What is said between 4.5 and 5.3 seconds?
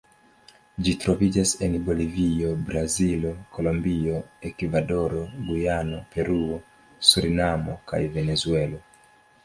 Ekvadoro,